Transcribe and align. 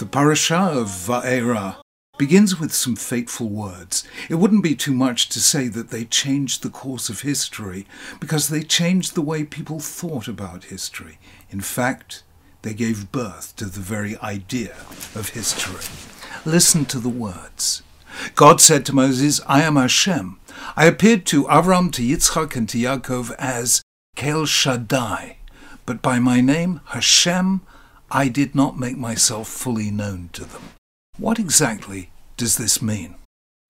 The 0.00 0.06
parasha 0.06 0.56
of 0.56 0.86
Va'era 0.86 1.76
begins 2.16 2.58
with 2.58 2.72
some 2.72 2.96
fateful 2.96 3.50
words. 3.50 4.02
It 4.30 4.36
wouldn't 4.36 4.62
be 4.62 4.74
too 4.74 4.94
much 4.94 5.28
to 5.28 5.40
say 5.40 5.68
that 5.68 5.90
they 5.90 6.06
changed 6.06 6.62
the 6.62 6.70
course 6.70 7.10
of 7.10 7.20
history 7.20 7.86
because 8.18 8.48
they 8.48 8.62
changed 8.62 9.14
the 9.14 9.20
way 9.20 9.44
people 9.44 9.78
thought 9.78 10.26
about 10.26 10.64
history. 10.64 11.18
In 11.50 11.60
fact, 11.60 12.22
they 12.62 12.72
gave 12.72 13.12
birth 13.12 13.54
to 13.56 13.66
the 13.66 13.80
very 13.80 14.16
idea 14.20 14.74
of 15.14 15.34
history. 15.34 15.84
Listen 16.46 16.86
to 16.86 16.98
the 16.98 17.10
words. 17.10 17.82
God 18.34 18.62
said 18.62 18.86
to 18.86 18.94
Moses, 18.94 19.42
I 19.46 19.60
am 19.64 19.76
Hashem. 19.76 20.40
I 20.76 20.86
appeared 20.86 21.26
to 21.26 21.44
Avram, 21.44 21.92
to 21.92 22.00
Yitzchak, 22.00 22.56
and 22.56 22.66
to 22.70 22.78
Yaakov 22.78 23.34
as 23.38 23.82
Kel 24.16 24.46
Shaddai, 24.46 25.36
but 25.84 26.00
by 26.00 26.18
my 26.18 26.40
name, 26.40 26.80
Hashem, 26.86 27.60
I 28.10 28.28
did 28.28 28.54
not 28.54 28.78
make 28.78 28.96
myself 28.96 29.48
fully 29.48 29.90
known 29.90 30.30
to 30.32 30.44
them. 30.44 30.62
What 31.16 31.38
exactly 31.38 32.10
does 32.36 32.56
this 32.56 32.82
mean? 32.82 33.14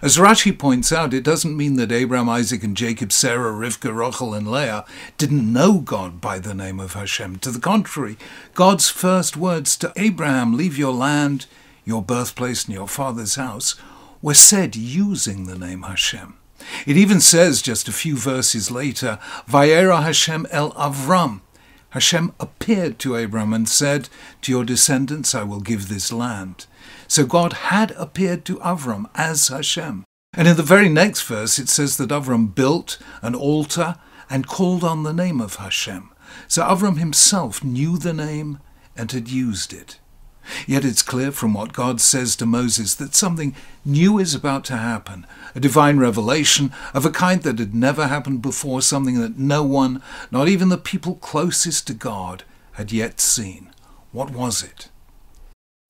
As 0.00 0.16
Rashi 0.16 0.56
points 0.56 0.92
out, 0.92 1.12
it 1.12 1.24
doesn't 1.24 1.56
mean 1.56 1.74
that 1.74 1.90
Abraham, 1.90 2.28
Isaac, 2.28 2.62
and 2.62 2.76
Jacob, 2.76 3.10
Sarah, 3.10 3.50
Rivka, 3.50 3.92
Rachel, 3.92 4.32
and 4.32 4.48
Leah 4.48 4.84
didn't 5.16 5.52
know 5.52 5.78
God 5.78 6.20
by 6.20 6.38
the 6.38 6.54
name 6.54 6.78
of 6.78 6.92
Hashem. 6.92 7.40
To 7.40 7.50
the 7.50 7.58
contrary, 7.58 8.16
God's 8.54 8.88
first 8.88 9.36
words 9.36 9.76
to 9.78 9.92
Abraham, 9.96 10.56
leave 10.56 10.78
your 10.78 10.92
land, 10.92 11.46
your 11.84 12.00
birthplace, 12.00 12.66
and 12.66 12.74
your 12.74 12.86
father's 12.86 13.34
house, 13.34 13.74
were 14.22 14.34
said 14.34 14.76
using 14.76 15.46
the 15.46 15.58
name 15.58 15.82
Hashem. 15.82 16.36
It 16.86 16.96
even 16.96 17.20
says 17.20 17.60
just 17.60 17.88
a 17.88 17.92
few 17.92 18.16
verses 18.16 18.70
later, 18.70 19.18
Vayera 19.48 20.02
Hashem 20.02 20.46
el 20.52 20.72
Avram, 20.72 21.40
Hashem 21.90 22.32
appeared 22.38 22.98
to 23.00 23.16
Abram 23.16 23.52
and 23.54 23.68
said, 23.68 24.08
To 24.42 24.52
your 24.52 24.64
descendants 24.64 25.34
I 25.34 25.42
will 25.42 25.60
give 25.60 25.88
this 25.88 26.12
land. 26.12 26.66
So 27.06 27.24
God 27.24 27.54
had 27.54 27.92
appeared 27.92 28.44
to 28.46 28.56
Avram 28.56 29.06
as 29.14 29.48
Hashem. 29.48 30.04
And 30.34 30.46
in 30.46 30.56
the 30.56 30.62
very 30.62 30.88
next 30.88 31.22
verse 31.22 31.58
it 31.58 31.68
says 31.68 31.96
that 31.96 32.10
Avram 32.10 32.54
built 32.54 32.98
an 33.22 33.34
altar 33.34 33.96
and 34.28 34.46
called 34.46 34.84
on 34.84 35.02
the 35.02 35.14
name 35.14 35.40
of 35.40 35.56
Hashem. 35.56 36.10
So 36.46 36.62
Avram 36.62 36.98
himself 36.98 37.64
knew 37.64 37.96
the 37.96 38.12
name 38.12 38.58
and 38.94 39.10
had 39.10 39.28
used 39.28 39.72
it. 39.72 39.98
Yet 40.66 40.84
it's 40.84 41.02
clear 41.02 41.32
from 41.32 41.54
what 41.54 41.72
God 41.72 42.00
says 42.00 42.36
to 42.36 42.46
Moses 42.46 42.94
that 42.94 43.14
something 43.14 43.54
new 43.84 44.18
is 44.18 44.34
about 44.34 44.64
to 44.66 44.76
happen, 44.76 45.26
a 45.54 45.60
divine 45.60 45.98
revelation 45.98 46.72
of 46.94 47.04
a 47.04 47.10
kind 47.10 47.42
that 47.42 47.58
had 47.58 47.74
never 47.74 48.06
happened 48.06 48.42
before, 48.42 48.82
something 48.82 49.20
that 49.20 49.38
no 49.38 49.62
one, 49.62 50.02
not 50.30 50.48
even 50.48 50.68
the 50.68 50.78
people 50.78 51.16
closest 51.16 51.86
to 51.86 51.94
God, 51.94 52.44
had 52.72 52.92
yet 52.92 53.20
seen. 53.20 53.70
What 54.12 54.30
was 54.30 54.62
it? 54.62 54.88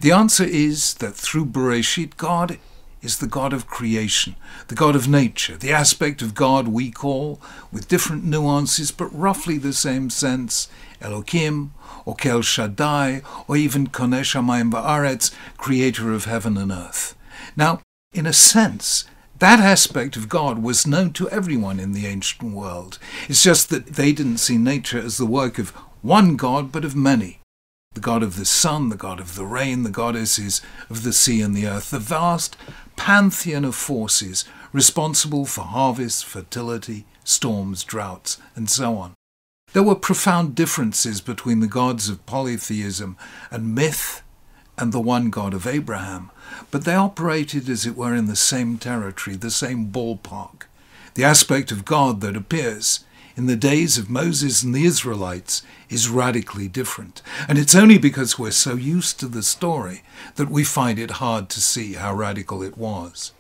The 0.01 0.13
answer 0.13 0.45
is 0.45 0.95
that 0.95 1.15
through 1.15 1.47
Bereshit, 1.47 2.17
God 2.17 2.59
is 3.03 3.19
the 3.19 3.27
God 3.27 3.53
of 3.53 3.67
creation, 3.67 4.37
the 4.69 4.75
God 4.75 4.97
of 4.97 5.09
nature, 5.09 5.57
the 5.57 5.73
aspect 5.73 6.23
of 6.23 6.35
God 6.35 6.69
we 6.69 6.91
call, 6.91 7.41
with 7.71 7.89
different 7.89 8.25
nuances 8.25 8.91
but 8.91 9.07
roughly 9.07 9.59
the 9.59 9.73
same 9.73 10.11
sense, 10.11 10.69
Elohim, 11.01 11.73
or 12.05 12.15
Kel 12.15 12.43
Shaddai, 12.43 13.23
or 13.47 13.57
even 13.57 13.89
Koneh 13.89 14.21
Shamayim 14.21 14.73
Va'aretz, 14.73 15.33
creator 15.57 16.13
of 16.13 16.25
heaven 16.25 16.57
and 16.57 16.73
earth. 16.73 17.15
Now, 17.57 17.81
in 18.13 18.27
a 18.27 18.33
sense, 18.33 19.05
that 19.39 19.61
aspect 19.61 20.17
of 20.17 20.29
God 20.29 20.63
was 20.63 20.87
known 20.87 21.13
to 21.13 21.31
everyone 21.31 21.79
in 21.79 21.93
the 21.93 22.07
ancient 22.07 22.53
world. 22.53 22.99
It's 23.29 23.43
just 23.43 23.71
that 23.71 23.87
they 23.87 24.13
didn't 24.13 24.39
see 24.39 24.59
nature 24.59 24.99
as 24.99 25.17
the 25.17 25.27
work 25.27 25.59
of 25.59 25.71
one 26.03 26.37
God, 26.37 26.73
but 26.73 26.85
of 26.85 26.97
many. 26.97 27.41
The 27.95 28.01
God 28.01 28.23
of 28.23 28.37
the 28.37 28.45
sun, 28.45 28.89
the 28.89 28.97
God 28.97 29.21
of 29.21 29.35
the 29.35 29.45
rain, 29.45 29.83
the 29.83 29.91
goddesses 29.91 30.61
of 30.91 31.05
the 31.05 31.13
sea 31.13 31.41
and 31.41 31.55
the 31.55 31.67
earth, 31.67 31.91
the 31.91 31.99
vast 31.99 32.57
pantheon 32.99 33.65
of 33.65 33.75
forces 33.75 34.45
responsible 34.73 35.47
for 35.47 35.63
harvest, 35.63 36.27
fertility, 36.27 37.07
storms, 37.25 37.85
droughts, 37.85 38.39
and 38.55 38.69
so 38.69 38.97
on. 38.97 39.15
There 39.73 39.83
were 39.83 39.95
profound 39.95 40.55
differences 40.55 41.21
between 41.21 41.61
the 41.61 41.67
gods 41.67 42.09
of 42.09 42.27
polytheism 42.27 43.17
and 43.51 43.75
myth 43.75 44.23
and 44.77 44.93
the 44.93 45.01
one 45.01 45.31
God 45.31 45.55
of 45.55 45.67
Abraham, 45.67 46.31
but 46.71 46.85
they 46.85 46.95
operated 46.95 47.69
as 47.69 47.87
it 47.87 47.97
were 47.97 48.15
in 48.15 48.27
the 48.27 48.37
same 48.37 48.79
territory, 48.79 49.37
the 49.37 49.51
same 49.51 49.87
ballpark. 49.91 50.63
The 51.15 51.25
aspect 51.25 51.73
of 51.73 51.85
God 51.85 52.21
that 52.21 52.37
appears 52.37 53.05
in 53.39 53.47
the 53.47 53.57
days 53.57 53.97
of 53.97 54.11
Moses 54.11 54.63
and 54.63 54.75
the 54.75 54.85
Israelites 54.85 55.63
is 55.89 56.11
radically 56.11 56.69
different, 56.69 57.23
and 57.49 57.57
it's 57.57 57.75
only 57.75 57.97
because 57.97 58.39
we're 58.39 58.51
so 58.51 58.75
used 58.75 59.19
to 59.21 59.29
the 59.29 59.43
story 59.43 60.03
that 60.35 60.51
we 60.51 60.65
find 60.65 60.99
it 60.99 61.13
hard 61.13 61.49
to 61.49 61.61
see 61.63 61.95
how 61.95 62.13
radical 62.13 62.63
it 62.63 62.77
was. 62.77 63.33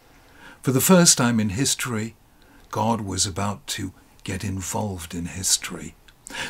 For 0.62 0.72
the 0.72 0.80
first 0.80 1.18
time 1.18 1.38
in 1.38 1.50
history, 1.50 2.14
God 2.70 3.02
was 3.02 3.26
about 3.26 3.66
to 3.66 3.92
get 4.24 4.42
involved 4.42 5.14
in 5.14 5.26
history 5.26 5.94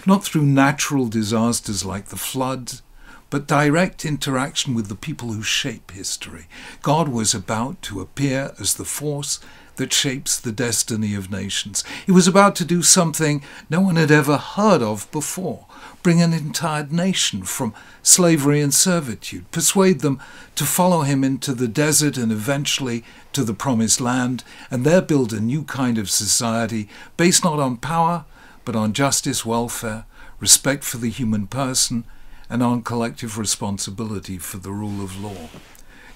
not 0.07 0.25
through 0.25 0.43
natural 0.43 1.09
disasters 1.09 1.85
like 1.85 2.07
the 2.07 2.17
floods, 2.17 2.83
but 3.31 3.47
direct 3.47 4.05
interaction 4.05 4.75
with 4.75 4.89
the 4.89 4.95
people 4.95 5.33
who 5.33 5.43
shape 5.43 5.91
history. 5.91 6.47
God 6.83 7.09
was 7.09 7.35
about 7.35 7.83
to 7.83 8.01
appear 8.01 8.53
as 8.59 8.75
the 8.75 8.85
force 8.85 9.39
that 9.79 9.93
shapes 9.93 10.39
the 10.39 10.53
destiny 10.53 11.15
of 11.15 11.31
nations. 11.31 11.83
He 12.07 12.13
was 12.13 12.29
about 12.29 12.55
to 12.57 12.65
do 12.65 12.83
something 12.83 13.43
no 13.69 13.81
one 13.81 13.97
had 13.97 14.11
ever 14.11 14.37
heard 14.37 14.83
of 14.83 15.11
before 15.11 15.67
bring 16.03 16.23
an 16.23 16.33
entire 16.33 16.87
nation 16.87 17.43
from 17.43 17.75
slavery 18.03 18.61
and 18.61 18.73
servitude, 18.73 19.51
persuade 19.51 20.01
them 20.01 20.21
to 20.55 20.65
follow 20.65 21.03
him 21.03 21.25
into 21.25 21.53
the 21.53 21.69
desert 21.69 22.17
and 22.17 22.31
eventually 22.31 23.05
to 23.33 23.43
the 23.43 23.55
promised 23.55 24.01
land, 24.01 24.45
and 24.71 24.85
there 24.85 25.03
build 25.03 25.33
a 25.33 25.41
new 25.41 25.65
kind 25.65 25.99
of 25.99 26.09
society 26.09 26.89
based 27.17 27.45
not 27.45 27.59
on 27.59 27.77
power 27.77 28.25
but 28.65 28.77
on 28.77 28.93
justice, 28.93 29.47
welfare, 29.47 30.05
respect 30.41 30.85
for 30.85 30.99
the 30.99 31.09
human 31.09 31.47
person, 31.47 32.05
and 32.51 32.63
on 32.63 32.83
collective 32.83 33.39
responsibility 33.39 34.37
for 34.37 34.59
the 34.59 34.71
rule 34.71 35.03
of 35.03 35.19
law. 35.19 35.49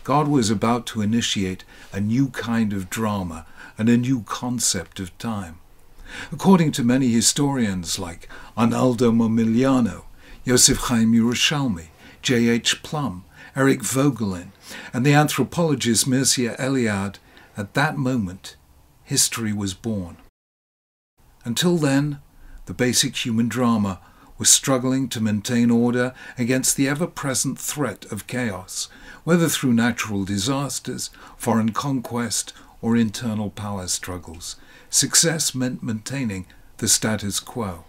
God 0.05 0.29
was 0.29 0.51
about 0.51 0.87
to 0.87 1.01
initiate 1.01 1.65
a 1.93 2.01
new 2.01 2.29
kind 2.29 2.73
of 2.73 2.91
drama 2.91 3.47
and 3.79 3.89
a 3.89 3.97
new 3.97 4.23
concept 4.23 5.01
of 5.01 5.17
time. 5.19 5.59
According 6.31 6.73
to 6.73 6.85
many 6.85 7.09
historians 7.09 7.99
like 7.99 8.29
Arnaldo 8.57 9.13
Momigliano, 9.13 10.05
Yosef 10.45 10.79
Chaim 10.79 11.13
Yerushalmi, 11.13 11.87
J. 12.21 12.49
H. 12.49 12.83
Plumb, 12.83 13.25
Eric 13.55 13.81
Voegelin, 13.81 14.49
and 14.93 15.07
the 15.07 15.15
anthropologist 15.15 16.09
Mircea 16.09 16.57
Eliade, 16.59 17.17
at 17.57 17.75
that 17.75 17.97
moment, 17.97 18.57
history 19.05 19.53
was 19.53 19.75
born. 19.75 20.17
Until 21.45 21.77
then, 21.77 22.21
the 22.67 22.75
basic 22.75 23.25
human 23.25 23.49
drama, 23.49 24.01
was 24.43 24.51
struggling 24.51 25.09
to 25.09 25.21
maintain 25.21 25.71
order 25.71 26.13
against 26.37 26.77
the 26.77 26.89
ever 26.89 27.07
present 27.07 27.57
threat 27.57 28.05
of 28.11 28.27
chaos, 28.27 28.89
whether 29.23 29.49
through 29.49 29.73
natural 29.73 30.25
disasters, 30.25 31.11
foreign 31.37 31.71
conquest, 31.71 32.53
or 32.81 32.97
internal 32.97 33.51
power 33.51 33.87
struggles. 33.87 34.57
Success 34.91 35.55
meant 35.55 35.81
maintaining 35.81 36.45
the 36.79 36.89
status 36.89 37.39
quo. 37.39 37.85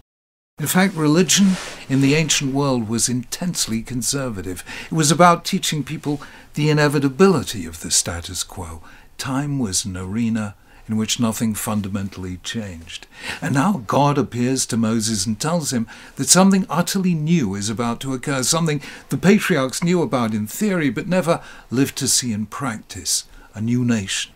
In 0.60 0.68
fact, 0.68 0.94
religion 0.94 1.56
in 1.88 2.00
the 2.00 2.14
ancient 2.14 2.54
world 2.54 2.88
was 2.88 3.08
intensely 3.08 3.82
conservative. 3.82 4.62
It 4.86 4.94
was 4.94 5.10
about 5.10 5.44
teaching 5.44 5.82
people 5.82 6.22
the 6.54 6.70
inevitability 6.70 7.66
of 7.66 7.80
the 7.80 7.90
status 7.90 8.44
quo. 8.44 8.80
Time 9.18 9.58
was 9.58 9.84
an 9.84 9.96
arena 9.96 10.54
in 10.88 10.96
which 10.96 11.20
nothing 11.20 11.54
fundamentally 11.54 12.38
changed. 12.38 13.06
And 13.40 13.54
now 13.54 13.84
God 13.86 14.18
appears 14.18 14.66
to 14.66 14.76
Moses 14.76 15.26
and 15.26 15.40
tells 15.40 15.72
him 15.72 15.86
that 16.16 16.28
something 16.28 16.66
utterly 16.68 17.14
new 17.14 17.54
is 17.54 17.70
about 17.70 18.00
to 18.00 18.12
occur, 18.12 18.42
something 18.42 18.82
the 19.08 19.16
patriarchs 19.16 19.82
knew 19.82 20.02
about 20.02 20.34
in 20.34 20.46
theory 20.46 20.90
but 20.90 21.06
never 21.06 21.40
lived 21.70 21.96
to 21.96 22.08
see 22.08 22.32
in 22.32 22.46
practice 22.46 23.24
a 23.54 23.60
new 23.60 23.84
nation, 23.84 24.32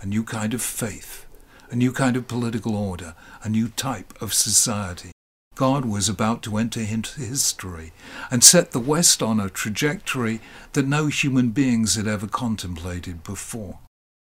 a 0.00 0.06
new 0.06 0.22
kind 0.22 0.54
of 0.54 0.62
faith, 0.62 1.26
a 1.70 1.76
new 1.76 1.92
kind 1.92 2.16
of 2.16 2.28
political 2.28 2.76
order, 2.76 3.14
a 3.42 3.48
new 3.48 3.68
type 3.68 4.20
of 4.22 4.34
society. 4.34 5.10
God 5.54 5.84
was 5.84 6.08
about 6.08 6.42
to 6.44 6.56
enter 6.56 6.80
into 6.80 7.20
history 7.20 7.92
and 8.30 8.44
set 8.44 8.70
the 8.70 8.78
West 8.78 9.20
on 9.24 9.40
a 9.40 9.50
trajectory 9.50 10.40
that 10.74 10.86
no 10.86 11.08
human 11.08 11.50
beings 11.50 11.96
had 11.96 12.06
ever 12.06 12.28
contemplated 12.28 13.24
before. 13.24 13.80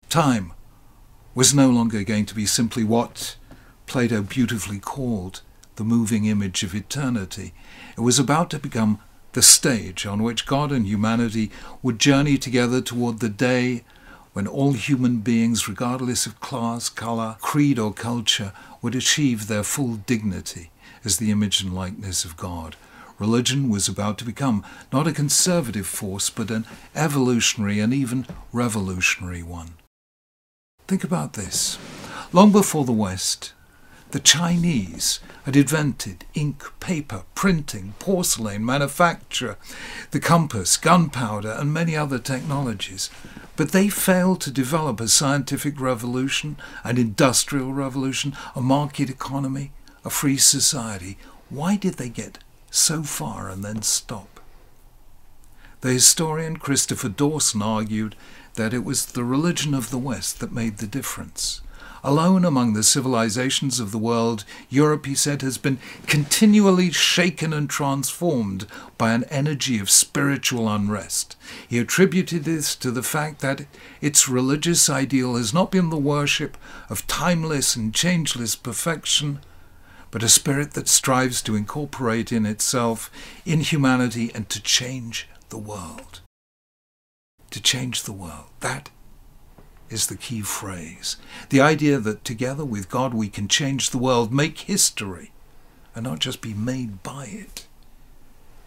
Time 0.07 0.53
was 1.35 1.53
no 1.53 1.69
longer 1.69 2.03
going 2.03 2.25
to 2.25 2.33
be 2.33 2.45
simply 2.45 2.83
what 2.83 3.35
Plato 3.85 4.21
beautifully 4.21 4.79
called 4.79 5.41
the 5.75 5.83
moving 5.83 6.25
image 6.25 6.63
of 6.63 6.73
eternity. 6.73 7.53
It 7.97 8.01
was 8.01 8.17
about 8.17 8.49
to 8.51 8.59
become 8.59 8.99
the 9.33 9.41
stage 9.41 10.05
on 10.05 10.23
which 10.23 10.45
God 10.45 10.71
and 10.71 10.87
humanity 10.87 11.51
would 11.83 11.99
journey 11.99 12.37
together 12.37 12.79
toward 12.79 13.19
the 13.19 13.29
day 13.29 13.83
when 14.31 14.47
all 14.47 14.73
human 14.73 15.17
beings, 15.17 15.67
regardless 15.67 16.25
of 16.25 16.39
class, 16.39 16.87
colour, 16.87 17.35
creed, 17.41 17.77
or 17.77 17.93
culture, 17.93 18.53
would 18.81 18.95
achieve 18.95 19.47
their 19.47 19.63
full 19.63 19.95
dignity 19.95 20.71
as 21.03 21.17
the 21.17 21.31
image 21.31 21.61
and 21.61 21.75
likeness 21.75 22.23
of 22.23 22.37
God. 22.37 22.77
religion 23.19 23.69
was 23.69 23.87
about 23.87 24.17
to 24.17 24.25
become 24.25 24.63
not 24.91 25.07
a 25.07 25.13
conservative 25.13 25.87
force, 25.87 26.29
but 26.29 26.51
an 26.51 26.65
evolutionary 26.95 27.79
and 27.79 27.93
even 27.93 28.25
revolutionary 28.51 29.43
one. 29.43 29.73
Think 30.87 31.03
about 31.03 31.33
this. 31.33 31.79
Long 32.31 32.51
before 32.51 32.85
the 32.85 32.91
West, 32.91 33.53
the 34.11 34.19
Chinese 34.19 35.19
had 35.45 35.55
invented 35.55 36.25
ink, 36.35 36.63
paper, 36.79 37.23
printing, 37.33 37.95
porcelain, 37.97 38.63
manufacture, 38.63 39.57
the 40.11 40.19
compass, 40.19 40.77
gunpowder, 40.77 41.51
and 41.51 41.73
many 41.73 41.95
other 41.95 42.19
technologies. 42.19 43.09
But 43.55 43.71
they 43.71 43.89
failed 43.89 44.41
to 44.41 44.51
develop 44.51 44.99
a 44.99 45.07
scientific 45.07 45.79
revolution, 45.81 46.57
an 46.83 46.97
industrial 46.97 47.73
revolution, 47.73 48.35
a 48.55 48.61
market 48.61 49.09
economy, 49.09 49.71
a 50.03 50.11
free 50.11 50.37
society. 50.37 51.17
Why 51.49 51.77
did 51.77 51.95
they 51.95 52.09
get 52.09 52.37
so 52.69 53.01
far 53.01 53.49
and 53.49 53.63
then 53.63 53.81
stop? 53.81 54.39
The 55.81 55.93
historian 55.93 56.57
Christopher 56.57 57.09
Dawson 57.09 57.61
argued 57.61 58.15
that 58.55 58.73
it 58.73 58.83
was 58.83 59.05
the 59.05 59.23
religion 59.23 59.73
of 59.73 59.89
the 59.89 59.97
West 59.97 60.39
that 60.39 60.51
made 60.51 60.77
the 60.77 60.87
difference. 60.87 61.61
Alone 62.05 62.45
among 62.45 62.73
the 62.73 62.83
civilizations 62.83 63.79
of 63.79 63.91
the 63.91 63.97
world, 63.97 64.45
Europe, 64.69 65.07
he 65.07 65.15
said, 65.15 65.41
has 65.41 65.57
been 65.57 65.79
continually 66.05 66.91
shaken 66.91 67.51
and 67.51 67.67
transformed 67.67 68.67
by 68.95 69.13
an 69.13 69.23
energy 69.31 69.79
of 69.79 69.89
spiritual 69.89 70.69
unrest. 70.69 71.35
He 71.67 71.79
attributed 71.79 72.43
this 72.43 72.75
to 72.75 72.91
the 72.91 73.01
fact 73.01 73.41
that 73.41 73.65
its 74.01 74.29
religious 74.29 74.87
ideal 74.87 75.35
has 75.35 75.51
not 75.51 75.71
been 75.71 75.89
the 75.89 75.97
worship 75.97 76.57
of 76.91 77.07
timeless 77.07 77.75
and 77.75 77.91
changeless 77.91 78.55
perfection, 78.55 79.39
but 80.11 80.21
a 80.21 80.29
spirit 80.29 80.73
that 80.73 80.87
strives 80.87 81.41
to 81.41 81.55
incorporate 81.55 82.31
in 82.31 82.45
itself 82.45 83.09
inhumanity 83.47 84.31
and 84.35 84.47
to 84.49 84.61
change 84.61 85.27
the 85.49 85.57
world. 85.57 86.21
To 87.55 87.61
change 87.61 88.03
the 88.03 88.11
world. 88.11 88.47
That 88.59 88.89
is 89.89 90.07
the 90.07 90.17
key 90.17 90.41
phrase. 90.41 91.15
The 91.47 91.61
idea 91.61 91.99
that 91.99 92.25
together 92.25 92.65
with 92.65 92.89
God 92.89 93.13
we 93.13 93.29
can 93.29 93.47
change 93.47 93.91
the 93.91 93.97
world, 93.97 94.33
make 94.33 94.59
history, 94.59 95.31
and 95.95 96.03
not 96.03 96.19
just 96.19 96.41
be 96.41 96.53
made 96.53 97.01
by 97.01 97.27
it. 97.27 97.65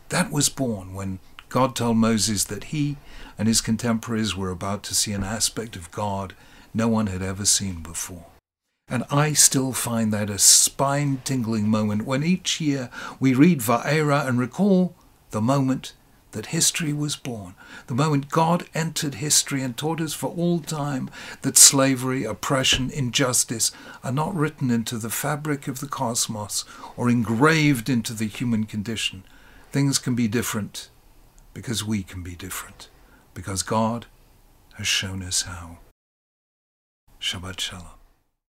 That 0.08 0.32
was 0.32 0.48
born 0.48 0.94
when 0.94 1.18
God 1.50 1.76
told 1.76 1.98
Moses 1.98 2.44
that 2.44 2.72
he 2.72 2.96
and 3.36 3.46
his 3.46 3.60
contemporaries 3.60 4.34
were 4.34 4.50
about 4.50 4.82
to 4.84 4.94
see 4.94 5.12
an 5.12 5.22
aspect 5.22 5.76
of 5.76 5.90
God 5.90 6.34
no 6.72 6.88
one 6.88 7.08
had 7.08 7.20
ever 7.20 7.44
seen 7.44 7.82
before. 7.82 8.24
And 8.88 9.04
I 9.10 9.34
still 9.34 9.74
find 9.74 10.14
that 10.14 10.30
a 10.30 10.38
spine 10.38 11.20
tingling 11.24 11.68
moment 11.68 12.06
when 12.06 12.24
each 12.24 12.58
year 12.58 12.88
we 13.20 13.34
read 13.34 13.58
Va'era 13.58 14.26
and 14.26 14.38
recall 14.38 14.94
the 15.28 15.42
moment 15.42 15.92
that 16.32 16.46
history 16.46 16.92
was 16.92 17.16
born, 17.16 17.54
the 17.86 17.94
moment 17.94 18.28
God 18.28 18.66
entered 18.74 19.16
history 19.16 19.62
and 19.62 19.76
taught 19.76 20.00
us 20.00 20.14
for 20.14 20.28
all 20.28 20.60
time 20.60 21.10
that 21.42 21.56
slavery, 21.56 22.24
oppression, 22.24 22.90
injustice 22.90 23.72
are 24.04 24.12
not 24.12 24.34
written 24.34 24.70
into 24.70 24.98
the 24.98 25.10
fabric 25.10 25.68
of 25.68 25.80
the 25.80 25.88
cosmos 25.88 26.64
or 26.96 27.08
engraved 27.08 27.88
into 27.88 28.12
the 28.12 28.26
human 28.26 28.64
condition. 28.64 29.24
Things 29.72 29.98
can 29.98 30.14
be 30.14 30.28
different 30.28 30.90
because 31.54 31.84
we 31.84 32.02
can 32.02 32.22
be 32.22 32.34
different, 32.34 32.88
because 33.34 33.62
God 33.62 34.06
has 34.74 34.86
shown 34.86 35.22
us 35.22 35.42
how. 35.42 35.78
Shabbat 37.20 37.58
Shalom. 37.58 37.97